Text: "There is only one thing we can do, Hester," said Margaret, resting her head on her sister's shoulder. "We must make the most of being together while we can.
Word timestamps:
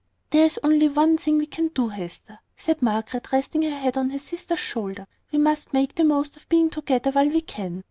"There 0.31 0.47
is 0.47 0.57
only 0.63 0.89
one 0.89 1.19
thing 1.19 1.37
we 1.37 1.45
can 1.45 1.67
do, 1.67 1.89
Hester," 1.89 2.39
said 2.57 2.81
Margaret, 2.81 3.31
resting 3.31 3.61
her 3.61 3.69
head 3.69 3.97
on 3.97 4.09
her 4.09 4.17
sister's 4.17 4.57
shoulder. 4.57 5.05
"We 5.31 5.37
must 5.37 5.73
make 5.73 5.93
the 5.93 6.03
most 6.03 6.35
of 6.35 6.49
being 6.49 6.71
together 6.71 7.11
while 7.11 7.29
we 7.29 7.41
can. 7.41 7.79